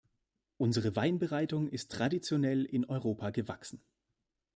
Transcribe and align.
Unsere 0.57 0.95
Weinbereitung 0.95 1.69
ist 1.69 1.91
traditionell 1.91 2.65
in 2.65 2.85
Europa 2.89 3.29
gewachsen. 3.29 3.83